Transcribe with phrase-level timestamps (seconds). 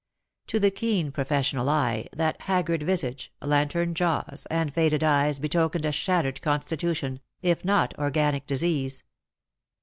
[0.47, 5.91] To the keen professional eye that haggard visage, lantern jaws, and faded eyes betokened a
[5.91, 9.03] shattered constitution, if not organic disease.